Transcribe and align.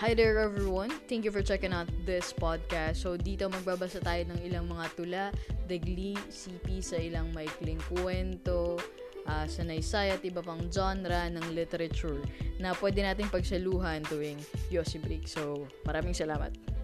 Hi 0.00 0.16
there 0.16 0.40
everyone! 0.40 0.88
Thank 1.12 1.28
you 1.28 1.30
for 1.30 1.44
checking 1.44 1.76
out 1.76 1.84
this 2.08 2.32
podcast. 2.32 3.04
So 3.04 3.20
dito 3.20 3.52
magbabasa 3.52 4.00
tayo 4.00 4.32
ng 4.32 4.40
ilang 4.48 4.64
mga 4.72 4.86
tula, 4.96 5.24
degli, 5.68 6.16
CP 6.32 6.80
sa 6.80 6.96
ilang 6.96 7.36
maikling 7.36 7.76
kwento, 7.92 8.80
ah, 9.28 9.44
uh, 9.44 9.46
sanaysay 9.46 10.16
at 10.16 10.24
iba 10.24 10.40
pang 10.40 10.72
genre 10.72 11.28
ng 11.28 11.52
literature 11.52 12.16
na 12.56 12.72
pwede 12.80 13.04
nating 13.04 13.28
pagsaluhan 13.28 14.00
tuwing 14.08 14.40
Yossi 14.72 15.04
Break. 15.04 15.28
So 15.28 15.68
maraming 15.84 16.16
salamat! 16.16 16.79